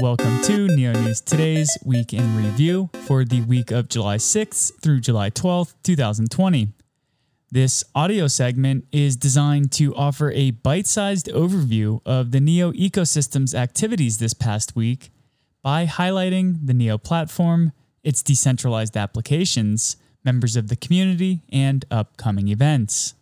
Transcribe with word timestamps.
welcome 0.00 0.42
to 0.42 0.68
Neo 0.68 0.92
News 0.92 1.20
Today's 1.20 1.76
Week 1.84 2.12
in 2.12 2.36
Review 2.36 2.90
for 3.06 3.24
the 3.24 3.40
week 3.42 3.70
of 3.70 3.88
July 3.88 4.16
6th 4.16 4.80
through 4.80 5.00
July 5.00 5.30
12th, 5.30 5.74
2020. 5.82 6.68
This 7.50 7.84
audio 7.94 8.26
segment 8.26 8.84
is 8.92 9.16
designed 9.16 9.72
to 9.72 9.94
offer 9.94 10.30
a 10.32 10.50
bite 10.50 10.86
sized 10.86 11.28
overview 11.28 12.00
of 12.04 12.30
the 12.30 12.40
Neo 12.40 12.72
ecosystem's 12.72 13.54
activities 13.54 14.18
this 14.18 14.34
past 14.34 14.76
week 14.76 15.10
by 15.62 15.86
highlighting 15.86 16.66
the 16.66 16.74
Neo 16.74 16.98
platform, 16.98 17.72
its 18.02 18.22
decentralized 18.22 18.96
applications, 18.96 19.96
members 20.24 20.56
of 20.56 20.68
the 20.68 20.76
community, 20.76 21.42
and 21.50 21.84
upcoming 21.90 22.48
events. 22.48 23.14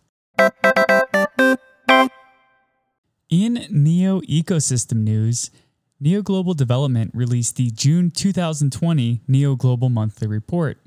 In 3.29 3.67
Neo 3.69 4.21
ecosystem 4.21 5.03
news, 5.03 5.51
Neo 5.99 6.21
Global 6.21 6.53
Development 6.53 7.09
released 7.15 7.55
the 7.55 7.71
June 7.71 8.11
2020 8.11 9.21
Neo 9.27 9.55
Global 9.55 9.89
Monthly 9.89 10.27
Report. 10.27 10.77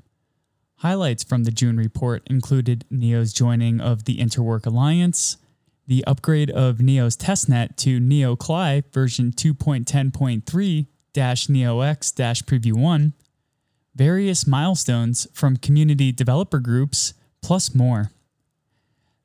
Highlights 0.77 1.21
from 1.21 1.43
the 1.43 1.51
June 1.51 1.75
report 1.75 2.23
included 2.27 2.85
Neo's 2.89 3.33
joining 3.33 3.81
of 3.81 4.05
the 4.05 4.19
Interwork 4.19 4.65
Alliance, 4.65 5.35
the 5.85 6.05
upgrade 6.05 6.49
of 6.49 6.79
Neo's 6.79 7.17
testnet 7.17 7.75
to 7.75 7.99
Neo 7.99 8.37
CLI 8.37 8.83
version 8.93 9.33
2.10.3 9.33 10.87
NeoX 11.13 12.43
Preview 12.45 12.73
1, 12.73 13.13
various 13.93 14.47
milestones 14.47 15.27
from 15.33 15.57
community 15.57 16.13
developer 16.13 16.59
groups, 16.59 17.13
plus 17.41 17.75
more. 17.75 18.11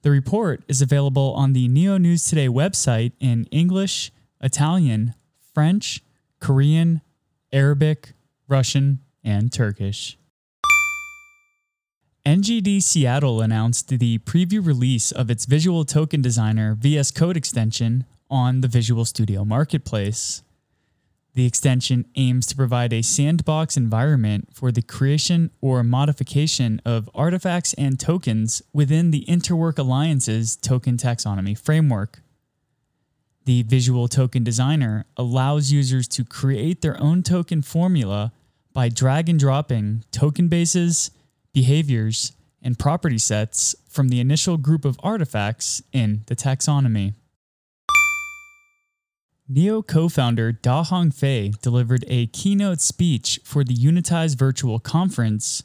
The 0.03 0.11
report 0.11 0.65
is 0.67 0.83
available 0.83 1.33
on 1.35 1.53
the 1.53 1.69
Neo 1.69 1.97
News 1.97 2.25
Today 2.25 2.49
website 2.49 3.13
in 3.21 3.45
English, 3.53 4.11
Italian, 4.41 5.15
French, 5.57 6.03
Korean, 6.39 7.01
Arabic, 7.51 8.13
Russian, 8.47 8.99
and 9.25 9.51
Turkish. 9.51 10.19
NGD 12.27 12.83
Seattle 12.83 13.41
announced 13.41 13.89
the 13.89 14.19
preview 14.19 14.63
release 14.63 15.13
of 15.13 15.31
its 15.31 15.47
Visual 15.47 15.87
Token 15.87 16.21
Designer 16.21 16.77
VS 16.79 17.11
Code 17.11 17.39
extension 17.39 18.05
on 18.29 18.61
the 18.61 18.69
Visual 18.69 19.07
Studio 19.07 19.47
Marketplace. 19.47 20.43
The 21.33 21.47
extension 21.47 22.05
aims 22.17 22.45
to 22.49 22.55
provide 22.55 22.93
a 22.93 23.01
sandbox 23.01 23.79
environment 23.79 24.49
for 24.53 24.71
the 24.71 24.83
creation 24.83 25.51
or 25.63 25.83
modification 25.83 26.83
of 26.85 27.09
artifacts 27.15 27.73
and 27.79 27.99
tokens 27.99 28.61
within 28.75 29.11
the 29.11 29.25
Interwork 29.25 29.79
Alliance's 29.79 30.55
token 30.55 30.99
taxonomy 30.99 31.59
framework. 31.59 32.21
The 33.47 33.63
Visual 33.63 34.09
Token 34.09 34.43
Designer 34.43 35.07
allows 35.17 35.71
users 35.71 36.09
to 36.09 36.25
create 36.25 36.83
their 36.83 37.01
own 37.01 37.23
token 37.23 37.63
formula 37.63 38.33
by 38.73 38.89
drag 38.89 39.29
and 39.29 39.39
dropping 39.39 40.03
token 40.11 40.49
bases, 40.49 41.13
behaviors, 41.53 42.33
and 42.61 42.77
property 42.77 43.19
sets 43.19 43.77
from 43.89 44.09
the 44.09 44.19
initial 44.19 44.57
group 44.57 44.85
of 44.85 44.99
artifacts 45.01 45.81
in 45.93 46.25
the 46.27 46.35
taxonomy. 46.35 47.15
Neo 49.49 49.81
co 49.81 50.09
founder 50.09 50.51
Da 50.51 50.83
Hong 50.83 51.13
Fei 51.13 51.53
delivered 51.63 52.05
a 52.09 52.27
keynote 52.27 52.81
speech 52.81 53.39
for 53.45 53.63
the 53.63 53.77
Unitize 53.77 54.37
Virtual 54.37 54.81
Conference, 54.81 55.63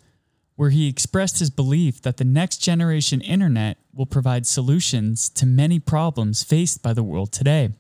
where 0.62 0.70
he 0.70 0.88
expressed 0.88 1.40
his 1.40 1.50
belief 1.50 2.04
that 2.04 2.18
the 2.18 2.24
next 2.24 2.58
generation 2.58 3.20
internet 3.22 3.80
will 3.96 4.06
provide 4.06 4.46
solutions 4.46 5.28
to 5.28 5.44
many 5.44 5.80
problems 5.80 6.44
faced 6.44 6.84
by 6.84 6.94
the 6.94 7.02
world 7.02 7.32
today. 7.32 7.72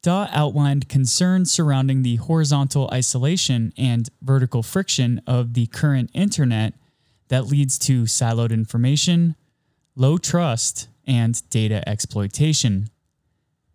Da 0.00 0.26
outlined 0.32 0.88
concerns 0.88 1.52
surrounding 1.52 2.02
the 2.02 2.16
horizontal 2.16 2.88
isolation 2.90 3.74
and 3.76 4.08
vertical 4.22 4.62
friction 4.62 5.20
of 5.26 5.52
the 5.52 5.66
current 5.66 6.10
internet 6.14 6.72
that 7.28 7.44
leads 7.44 7.78
to 7.80 8.04
siloed 8.04 8.52
information, 8.52 9.36
low 9.94 10.16
trust, 10.16 10.88
and 11.06 11.42
data 11.50 11.86
exploitation. 11.86 12.88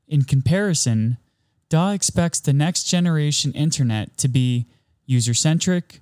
In 0.07 0.23
comparison, 0.23 1.17
Da 1.69 1.91
expects 1.91 2.39
the 2.39 2.51
next 2.51 2.85
generation 2.85 3.51
internet 3.51 4.17
to 4.17 4.27
be 4.27 4.65
user 5.05 5.35
centric, 5.35 6.01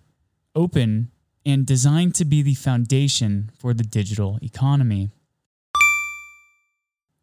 open, 0.55 1.11
and 1.45 1.65
designed 1.65 2.15
to 2.15 2.25
be 2.25 2.41
the 2.41 2.53
foundation 2.53 3.51
for 3.57 3.73
the 3.73 3.83
digital 3.83 4.39
economy. 4.41 5.11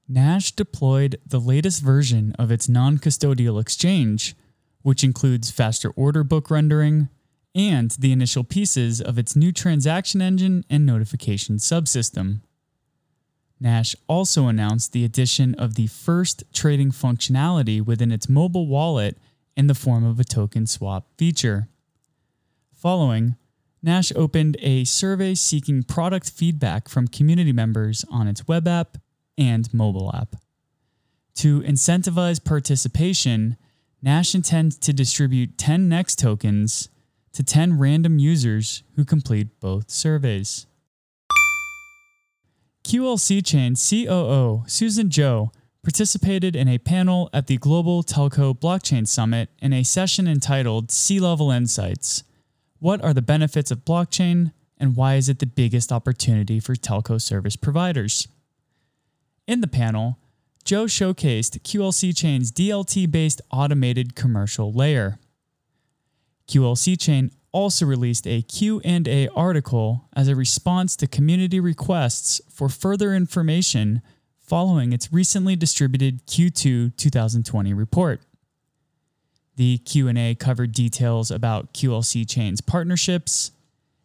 Nash 0.09 0.53
deployed 0.53 1.21
the 1.27 1.41
latest 1.41 1.83
version 1.83 2.35
of 2.39 2.51
its 2.51 2.69
non 2.69 2.99
custodial 2.99 3.61
exchange, 3.61 4.37
which 4.83 5.03
includes 5.03 5.51
faster 5.51 5.91
order 5.91 6.23
book 6.23 6.51
rendering 6.51 7.09
and 7.55 7.93
the 7.93 8.13
initial 8.13 8.45
pieces 8.45 9.01
of 9.01 9.19
its 9.19 9.35
new 9.35 9.51
transaction 9.51 10.21
engine 10.21 10.65
and 10.71 10.85
notification 10.87 11.57
subsystem. 11.57 12.41
Nash 13.59 13.97
also 14.07 14.47
announced 14.47 14.93
the 14.93 15.05
addition 15.05 15.55
of 15.55 15.75
the 15.75 15.87
first 15.87 16.45
trading 16.53 16.91
functionality 16.93 17.85
within 17.85 18.13
its 18.13 18.29
mobile 18.29 18.67
wallet 18.67 19.17
in 19.57 19.67
the 19.67 19.75
form 19.75 20.05
of 20.05 20.21
a 20.21 20.25
token 20.25 20.67
swap 20.67 21.09
feature. 21.17 21.69
Following, 22.75 23.37
Nash 23.87 24.11
opened 24.17 24.57
a 24.61 24.83
survey 24.83 25.37
seeking 25.37 25.85
product 25.85 26.29
feedback 26.29 26.89
from 26.89 27.07
community 27.07 27.53
members 27.53 28.05
on 28.11 28.27
its 28.27 28.49
web 28.49 28.67
app 28.67 28.99
and 29.39 29.73
mobile 29.73 30.11
app. 30.13 30.35
To 31.37 31.61
incentivize 31.61 32.45
participation, 32.45 33.57
Nash 34.03 34.35
intends 34.35 34.77
to 34.79 34.93
distribute 34.93 35.57
10 35.57 35.89
NEX 35.89 36.17
tokens 36.17 36.89
to 37.33 37.45
10 37.45 37.79
random 37.79 38.19
users 38.19 38.83
who 38.97 39.05
complete 39.05 39.61
both 39.61 39.89
surveys. 39.89 40.67
QLC 42.83 43.45
Chain 43.47 43.77
COO 43.77 44.65
Susan 44.67 45.09
Zhou 45.09 45.51
participated 45.85 46.57
in 46.57 46.67
a 46.67 46.79
panel 46.79 47.31
at 47.33 47.47
the 47.47 47.57
Global 47.57 48.03
Telco 48.03 48.53
Blockchain 48.53 49.07
Summit 49.07 49.49
in 49.61 49.73
a 49.73 49.85
session 49.85 50.27
entitled 50.27 50.91
C-Level 50.91 51.53
Insights 51.53 52.25
What 52.79 53.03
are 53.03 53.15
the 53.15 53.23
benefits 53.23 53.71
of 53.71 53.85
blockchain, 53.85 54.53
and 54.79 54.97
why 54.97 55.15
is 55.15 55.29
it 55.29 55.39
the 55.39 55.47
biggest 55.47 55.91
opportunity 55.91 56.61
for 56.61 56.75
telco 56.75 57.21
service 57.21 57.57
providers? 57.57 58.29
In 59.47 59.61
the 59.61 59.67
panel, 59.67 60.19
Zhou 60.65 60.87
showcased 60.87 61.61
QLC 61.61 62.17
Chain's 62.17 62.51
DLT 62.51 63.11
based 63.11 63.41
automated 63.51 64.17
commercial 64.17 64.73
layer. 64.73 65.19
QLC 66.49 67.01
Chain 67.01 67.31
also 67.53 67.87
released 67.87 68.27
a 68.27 68.43
Q&A 68.43 69.29
article 69.29 70.09
as 70.15 70.29
a 70.29 70.37
response 70.37 70.95
to 70.97 71.07
community 71.07 71.61
requests 71.61 72.41
for 72.51 72.69
further 72.69 73.15
information 73.15 74.03
following 74.39 74.93
its 74.93 75.13
recently 75.13 75.57
distributed 75.57 76.27
Q2 76.27 76.97
2020 76.97 77.73
report. 77.73 78.21
The 79.57 79.79
Q&A 79.79 80.35
covered 80.35 80.73
details 80.73 81.31
about 81.31 81.73
QLC 81.73 82.29
Chain's 82.29 82.61
partnerships, 82.61 83.53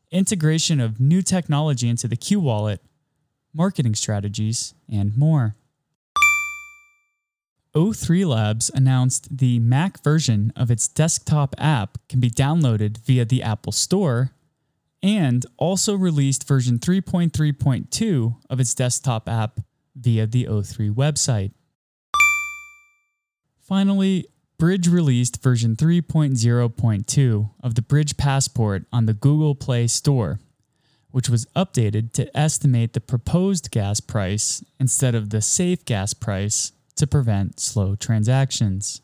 integration 0.09 0.79
of 0.79 0.99
new 0.99 1.21
technology 1.21 1.89
into 1.89 2.07
the 2.07 2.15
Q 2.15 2.39
wallet, 2.39 2.81
marketing 3.53 3.95
strategies, 3.95 4.73
and 4.89 5.17
more. 5.17 5.55
O3 7.75 8.25
Labs 8.25 8.69
announced 8.73 9.37
the 9.37 9.59
Mac 9.59 10.03
version 10.03 10.51
of 10.55 10.71
its 10.71 10.87
desktop 10.87 11.55
app 11.57 11.97
can 12.09 12.19
be 12.19 12.29
downloaded 12.29 12.97
via 12.99 13.23
the 13.23 13.43
Apple 13.43 13.71
Store 13.71 14.31
and 15.03 15.45
also 15.57 15.95
released 15.95 16.47
version 16.47 16.79
3.3.2 16.79 18.35
of 18.49 18.59
its 18.59 18.73
desktop 18.73 19.27
app 19.27 19.59
via 19.95 20.27
the 20.27 20.45
O3 20.45 20.93
website. 20.93 21.51
Finally, 23.61 24.27
Bridge 24.61 24.87
released 24.87 25.41
version 25.41 25.75
3.0.2 25.75 27.49
of 27.63 27.73
the 27.73 27.81
Bridge 27.81 28.15
Passport 28.15 28.85
on 28.93 29.07
the 29.07 29.15
Google 29.15 29.55
Play 29.55 29.87
Store 29.87 30.39
which 31.09 31.27
was 31.27 31.47
updated 31.55 32.13
to 32.13 32.37
estimate 32.37 32.93
the 32.93 33.01
proposed 33.01 33.71
gas 33.71 33.99
price 33.99 34.63
instead 34.79 35.15
of 35.15 35.31
the 35.31 35.41
safe 35.41 35.83
gas 35.83 36.13
price 36.13 36.73
to 36.95 37.07
prevent 37.07 37.59
slow 37.59 37.95
transactions. 37.95 39.01